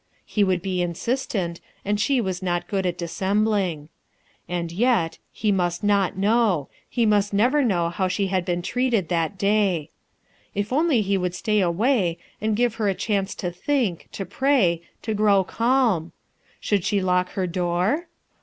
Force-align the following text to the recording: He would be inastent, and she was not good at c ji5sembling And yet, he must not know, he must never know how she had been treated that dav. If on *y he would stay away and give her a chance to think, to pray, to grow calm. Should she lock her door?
He 0.25 0.43
would 0.43 0.63
be 0.63 0.81
inastent, 0.81 1.59
and 1.85 1.99
she 2.01 2.19
was 2.19 2.41
not 2.41 2.67
good 2.67 2.87
at 2.87 2.99
c 2.99 3.05
ji5sembling 3.05 3.89
And 4.49 4.71
yet, 4.71 5.19
he 5.31 5.51
must 5.51 5.83
not 5.83 6.17
know, 6.17 6.69
he 6.89 7.05
must 7.05 7.33
never 7.33 7.63
know 7.63 7.89
how 7.91 8.07
she 8.07 8.25
had 8.25 8.43
been 8.43 8.63
treated 8.63 9.09
that 9.09 9.37
dav. 9.37 9.89
If 10.55 10.73
on 10.73 10.87
*y 10.87 11.01
he 11.01 11.19
would 11.19 11.35
stay 11.35 11.59
away 11.59 12.17
and 12.41 12.55
give 12.55 12.73
her 12.81 12.89
a 12.89 12.95
chance 12.95 13.35
to 13.35 13.51
think, 13.51 14.09
to 14.13 14.25
pray, 14.25 14.81
to 15.03 15.13
grow 15.13 15.43
calm. 15.43 16.13
Should 16.59 16.83
she 16.83 16.99
lock 16.99 17.33
her 17.33 17.45
door? 17.45 18.07